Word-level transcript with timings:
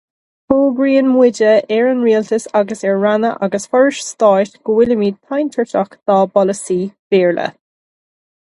Fógraíonn 0.51 1.09
muide 1.17 1.51
ar 1.75 1.89
an 1.89 1.99
Rialtas 2.05 2.47
agus 2.61 2.81
ar 2.91 2.97
Ranna 3.03 3.31
agus 3.49 3.67
Forais 3.75 4.01
Stáit 4.07 4.57
go 4.65 4.79
bhfuilimid 4.79 5.21
tinn 5.33 5.53
tuirseach 5.57 5.95
dá 6.13 6.17
bpolasaí 6.33 6.81
Béarla. 7.13 7.47